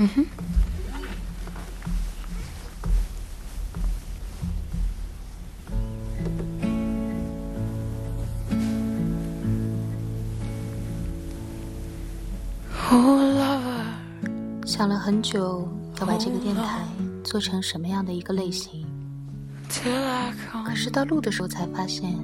[0.00, 0.24] 嗯哼。
[14.64, 16.86] 想了很久，要把这个电台
[17.24, 18.86] 做成什么样的一个类型。
[20.64, 22.16] 可是到录的时候才发现，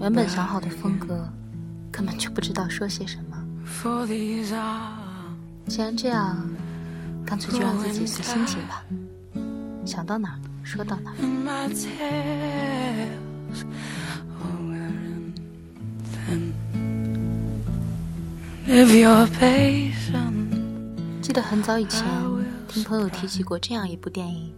[0.00, 1.28] 原本想好的风格，
[1.92, 3.36] 根本就不知道说些什么。
[5.68, 6.36] 既然这样，
[7.26, 8.84] 干脆就让自己随心情吧，
[9.84, 11.12] 想到哪说到哪。
[21.20, 22.04] 记得很早以前
[22.68, 24.52] 听朋友提起过这样一部电影，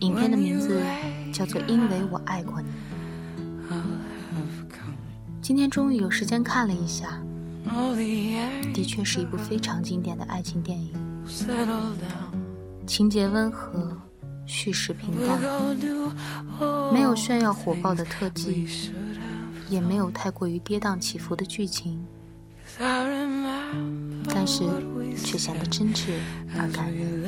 [0.00, 0.80] 影片的名字
[1.32, 2.68] 叫做《因为我爱过你》。
[5.42, 7.20] 今天终于有时间看了一下，
[8.72, 10.92] 的确是一部非常经典的爱情电影，
[12.86, 13.96] 情节温和，
[14.46, 15.38] 叙事平淡，
[16.92, 18.66] 没有炫耀火爆的特技，
[19.68, 22.04] 也没有太过于跌宕起伏的剧情。
[24.28, 24.64] 但是
[25.16, 26.10] 却显得真挚
[26.56, 27.20] 而感人。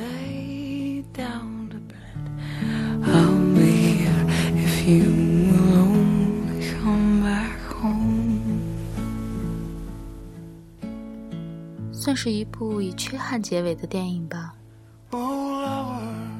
[12.13, 14.53] 算是一部以缺憾结尾的电影吧。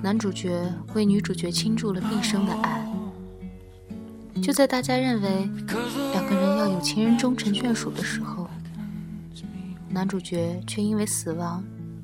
[0.03, 2.87] 男主角为女主角倾注了毕生的爱，
[4.39, 5.49] 就在大家认为
[6.11, 8.47] 两个人要有情人终成眷属的时候。
[9.89, 11.63] 男主角却因为死亡，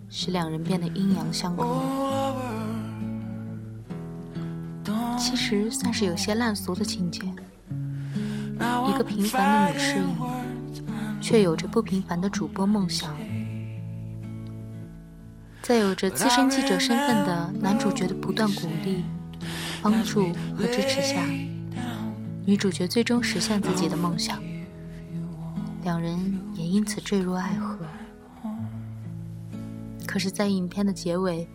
[0.10, 1.64] 使两人变得阴阳相隔。
[5.16, 7.22] 其实算是有些烂俗的情节。
[8.88, 13.16] 一个平凡的女侍应，却有着不平凡的主播梦想。
[15.70, 19.04] 在有着资深记者身份的男主角的不断鼓励、
[19.84, 21.24] 帮助和支持下，
[22.44, 24.42] 女主角最终实现自己的梦想。
[25.84, 27.86] 两人也因此坠入爱河。
[30.08, 31.48] 可是，在影片的结尾，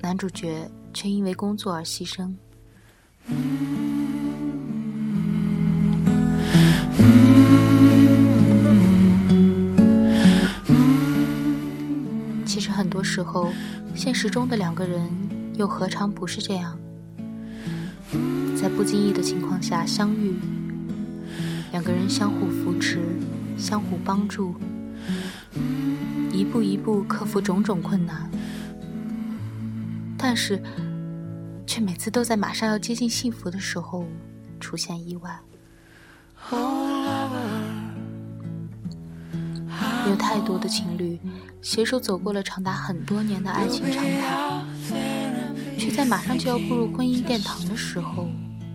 [0.00, 2.32] 男主角却因为工作而牺牲。
[12.78, 13.50] 很多时候，
[13.92, 15.10] 现实中的两个人
[15.56, 16.78] 又何尝不是这样？
[18.56, 20.36] 在不经意的情况下相遇。
[21.72, 23.00] 两个人相互扶持，
[23.56, 24.54] 相互帮助，
[26.30, 28.30] 一步一步克服种种困难，
[30.16, 30.62] 但是
[31.66, 34.06] 却每次都在马上要接近幸福的时候
[34.60, 35.36] 出现意外。
[40.08, 41.18] 有太多的情侣
[41.60, 44.62] 携手走过了长达很多年的爱情长跑，
[45.76, 48.26] 却在马上就要步入婚姻殿堂的时候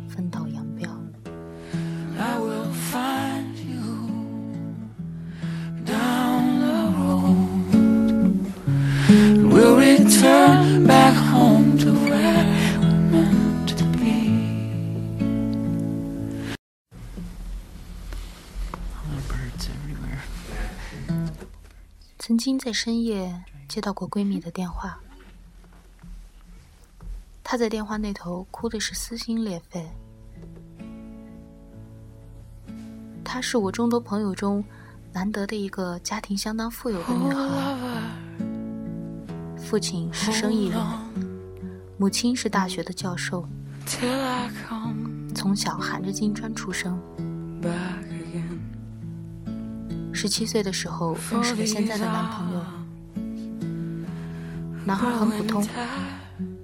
[0.07, 0.87] 分道扬镳。
[22.43, 24.99] 经在深夜接到过闺蜜的电话，
[27.41, 29.89] 她在电话那头哭的是撕心裂肺。
[33.23, 34.61] 她是我众多朋友中
[35.13, 37.39] 难得的一个家庭相当富有的女孩。
[39.57, 40.85] 父亲是生意人，
[41.97, 43.47] 母亲是大学的教授，
[45.33, 47.01] 从小含着金砖出生。
[50.13, 52.63] 十七岁的时候认识了现在的男朋友，
[54.85, 55.67] 男孩很普通，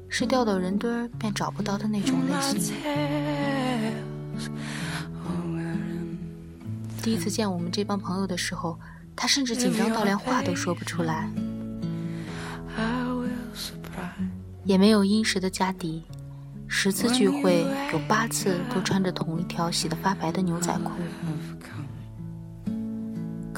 [0.08, 2.76] 是掉到人堆儿便找不到的那种类型。
[7.02, 8.80] 第一次见我们这帮朋友的时候，
[9.16, 11.30] 他甚至紧张到连话都说不出来。
[14.64, 16.04] 也没有殷实的家底，
[16.68, 20.92] 十次聚会有八次都穿着同一条洗得发白的牛仔裤。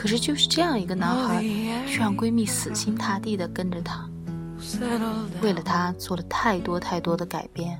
[0.01, 1.43] 可是就是这样一个男孩，
[1.87, 4.03] 却让闺蜜死心塌地的跟着他，
[5.43, 7.77] 为了他做了太多太多的改变。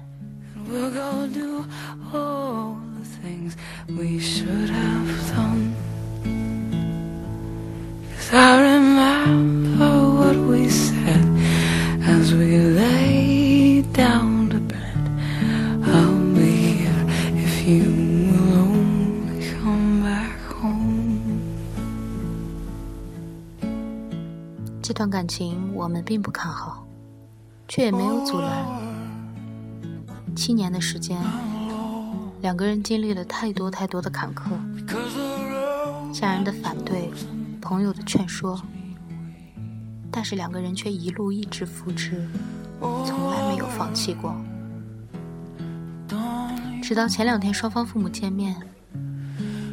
[8.34, 11.26] I remember what we said
[12.06, 13.11] as we lay.
[24.92, 26.86] 这段感情我们并不看好，
[27.66, 28.52] 却也没有阻拦。
[30.36, 31.18] 七年的时间，
[32.42, 34.52] 两个人经历了太多太多的坎坷，
[36.12, 37.10] 家人的反对，
[37.62, 38.62] 朋友的劝说，
[40.12, 42.28] 但是两个人却一路一直扶持，
[42.82, 44.36] 从来没有放弃过。
[46.84, 48.62] 直到前两天双方父母见面，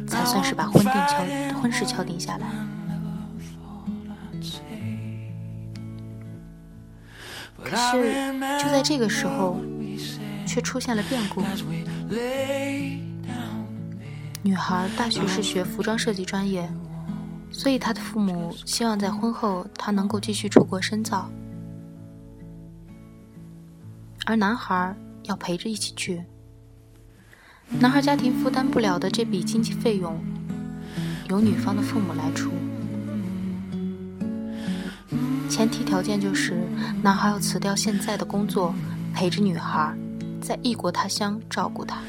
[0.07, 2.47] 才算是把婚定敲婚事敲定下来。
[7.69, 9.59] 可是就在这个时候，
[10.47, 11.43] 却出现了变故。
[14.41, 16.67] 女孩大学是学服装设计专业，
[17.51, 21.29] 所以她的父母希望在婚后她能够继续出国深造，
[24.25, 24.95] 而男孩
[25.25, 26.23] 要陪着一起去。
[27.77, 30.19] 男孩家庭负担不了的这笔经济费用，
[31.29, 32.49] 由女方的父母来出。
[35.59, 36.57] 前提条件就是
[37.03, 38.73] 男孩要辞掉现在的工作，
[39.13, 39.93] 陪着女孩
[40.41, 41.99] 在异国他乡照顾她。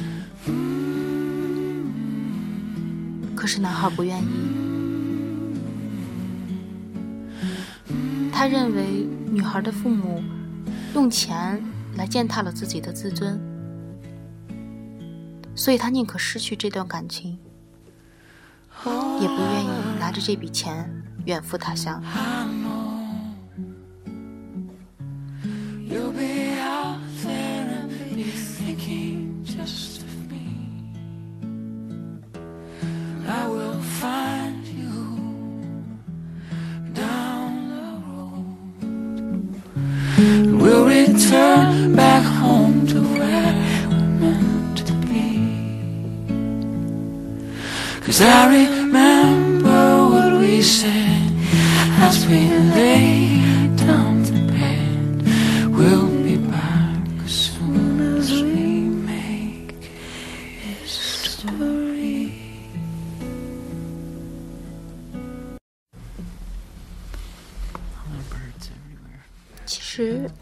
[3.35, 4.29] 可是男孩不愿意，
[8.33, 10.23] 他认为女孩的父母
[10.95, 11.61] 用钱
[11.97, 13.37] 来践踏了自己的自尊。
[15.57, 17.37] 所以他宁可失去这段感情，
[18.85, 19.69] 也不愿意
[19.99, 20.89] 拿着这笔钱
[21.25, 22.01] 远赴他乡。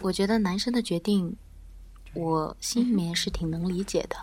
[0.09, 1.37] 我觉得男生的决定，
[2.15, 4.17] 我心里面是挺能理解的。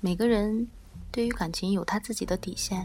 [0.00, 0.66] 每个人。
[1.10, 2.84] 对于感情有他自己的底线，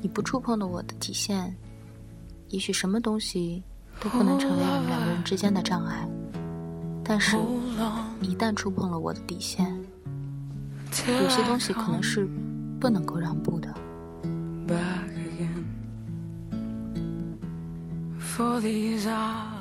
[0.00, 1.54] 你不触碰了我的底线，
[2.48, 3.62] 也许什么东西
[4.00, 6.08] 都不能成为我们两个人之间的障碍。
[7.04, 7.36] 但是，
[8.22, 9.78] 一旦触碰了我的底线，
[11.06, 12.26] 有些东西可能是
[12.80, 13.74] 不能够让步的。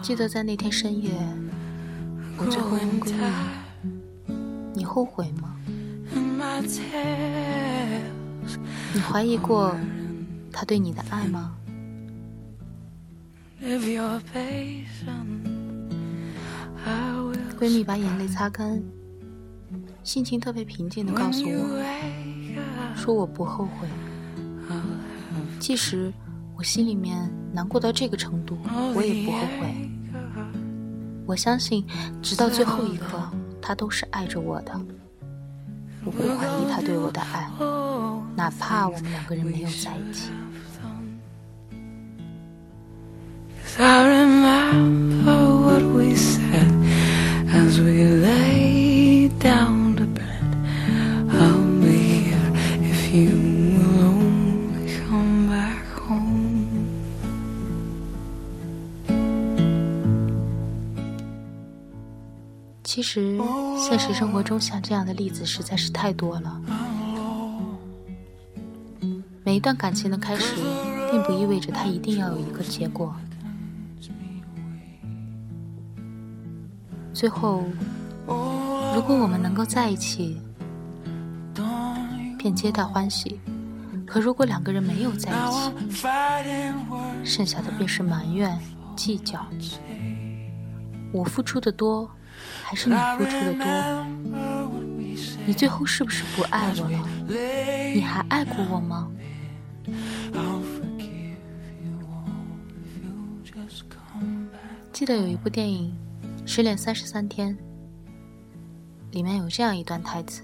[0.02, 1.12] 记得在那天深夜，
[2.38, 3.20] 我最后问闺蜜
[4.74, 5.56] ：“你后悔吗？”
[8.94, 9.75] 你怀疑过
[10.52, 11.56] 他对你的爱吗？
[17.60, 18.81] 闺蜜把眼泪擦干，
[20.04, 23.88] 心情特别平静的告诉我，说我不后悔。
[25.60, 26.12] 即使
[26.56, 27.18] 我心里面
[27.52, 28.58] 难过到这个程度，
[28.96, 29.90] 我也不后悔。
[31.26, 31.86] 我相信，
[32.22, 33.18] 直到最后一刻，
[33.62, 34.80] 他都是爱着我的。
[36.06, 37.50] 我不怀疑他对我的爱，
[38.36, 40.30] 哪怕我们两个人没有在一起。
[62.94, 63.42] 其实，
[63.76, 66.62] 现实生活中像这样的例子实在是太多了。
[69.44, 70.58] 每一段感情的开始，
[71.10, 73.12] 并不意味着它一定要有一个结果。
[77.16, 77.64] 最后，
[78.28, 80.40] 如果我们能够在一起，
[82.38, 83.40] 便皆大欢喜；
[84.06, 86.06] 可如果两个人没有在一起，
[87.24, 88.56] 剩下的便是埋怨、
[88.96, 89.44] 计较。
[91.12, 92.08] 我付出的多。
[92.63, 94.06] 还是你付出的多，
[95.46, 97.00] 你最后是不是不爱我了？
[97.94, 99.10] 你还爱过我吗？
[104.92, 105.94] 记得有一部电影
[106.50, 107.58] 《失恋三十三天》，
[109.12, 110.44] 里面有这样一段台词：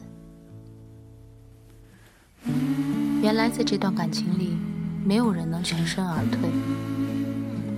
[3.21, 4.57] 原来在这段感情里，
[5.05, 6.49] 没有人能全身而退。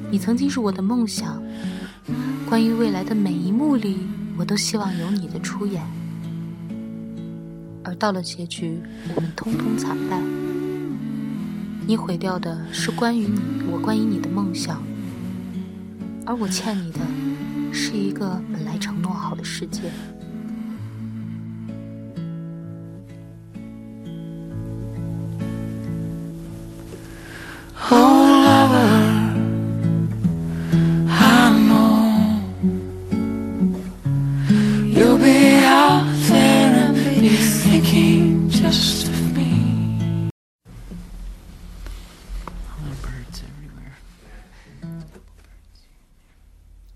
[0.10, 1.44] 你曾经是我的梦想，
[2.52, 4.00] 关于未来的每一幕里。
[4.38, 5.82] 我都希望有你的出演，
[7.82, 8.78] 而到了结局，
[9.16, 10.22] 我们通通惨败。
[11.88, 13.40] 你毁掉的是关于你
[13.72, 14.84] 我关于你的梦想，
[16.26, 17.00] 而我欠你的
[17.72, 19.84] 是一个本来承诺好的世界。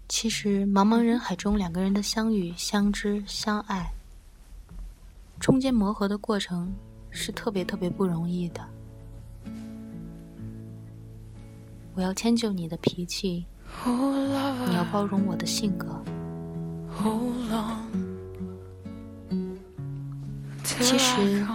[0.08, 3.92] 其实，茫茫人海中，两个人的相遇、相知、相爱，
[5.40, 6.74] 中间磨合的过程
[7.12, 8.68] 是特别特别不容易的。
[11.94, 13.46] 我要迁就你的脾气，
[13.86, 16.04] 你要包容我的性格。
[20.82, 21.46] 其实，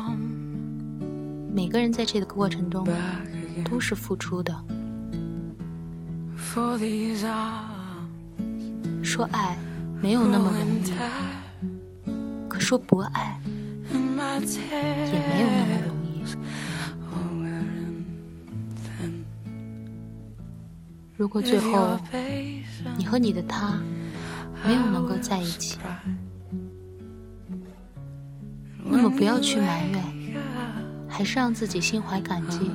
[1.53, 2.87] 每个人在这个过程中
[3.65, 4.55] 都是付出的。
[9.03, 9.57] 说爱
[10.00, 10.93] 没有那么容易，
[12.49, 13.41] 可说不爱
[13.93, 16.25] 也没有那么容易。
[21.17, 21.99] 如果最后
[22.97, 23.79] 你和你的他
[24.65, 25.79] 没有能够在一起，
[29.17, 30.02] 不要去埋怨，
[31.09, 32.71] 还是让自己心怀感激，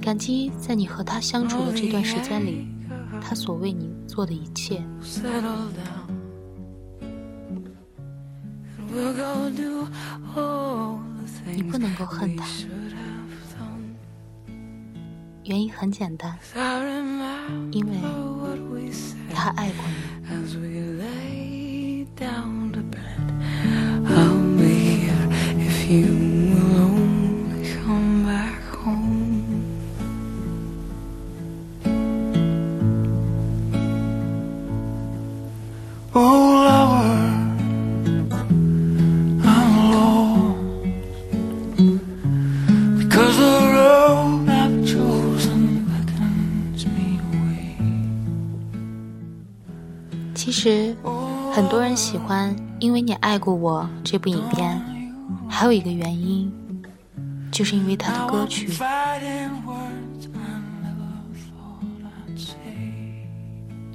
[0.00, 2.66] 感激在你和他相处的这段时间里。
[3.20, 4.82] 他所为你做的一切，
[11.54, 12.46] 你不能够恨他。
[15.44, 16.38] 原因很简单，
[17.72, 17.96] 因为
[19.34, 19.94] 他爱过你。
[25.88, 26.04] 其
[50.52, 50.94] 实，
[51.52, 54.97] 很多人喜欢《因为你爱过我》这部影片，
[55.58, 56.52] 还有一个原因，
[57.50, 58.68] 就是因为他的歌曲。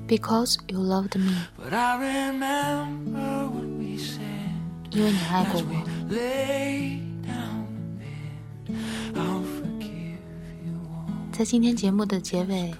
[0.05, 1.47] Because you loved me，
[4.91, 5.69] 因为你爱过我。
[11.31, 12.75] 在今天节目的结尾，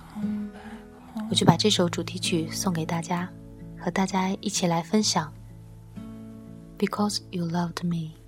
[1.30, 3.30] 我就把这首主题曲送给大家。
[3.80, 5.32] 和大家一起来分享。
[6.78, 8.23] Because you loved me.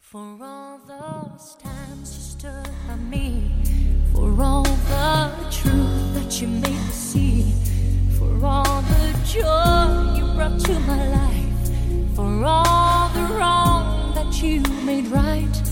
[0.00, 3.50] For all those times you stood by me,
[4.12, 7.52] for all the truth that you made me see,
[8.18, 14.60] for all the joy you brought to my life, for all the wrong that you
[14.84, 15.65] made right,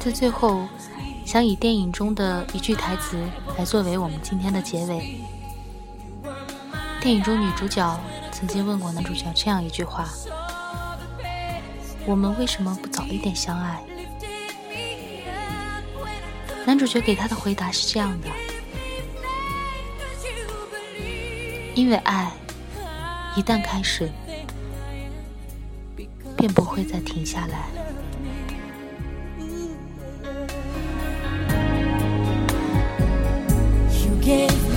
[0.00, 0.66] 在最后，
[1.26, 3.22] 想以电影中的一句台词
[3.58, 5.20] 来作为我们今天的结尾。
[7.02, 8.00] 电影中女主角
[8.32, 10.08] 曾经问过男主角这样一句话
[12.08, 13.82] ：“我们为什么不早一点相爱？”
[16.64, 18.28] 男主角给她的回答是这样的
[21.76, 22.32] ：“因为爱
[23.36, 24.10] 一旦开始，
[26.38, 27.68] 便不会再停下来。”
[34.30, 34.69] forgive